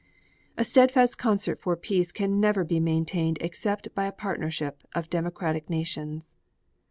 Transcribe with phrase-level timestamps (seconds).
[0.57, 5.69] A steadfast concert for peace can never be maintained except by a partnership of democratic
[5.69, 6.31] nations.